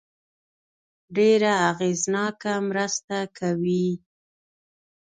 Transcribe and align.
ډېره 1.15 1.51
اغېزناکه 1.71 2.53
مرسته 2.69 3.17
کوي. 3.37 3.87